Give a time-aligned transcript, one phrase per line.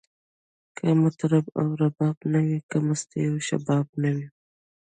[0.75, 4.27] که مطرب او رباب نه وی، که مستی او شباب نه وی